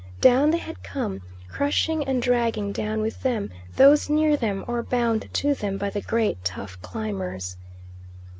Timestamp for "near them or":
4.09-4.81